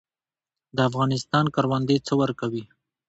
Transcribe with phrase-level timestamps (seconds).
[0.75, 2.63] د افغانستان کروندې څه ورکوي؟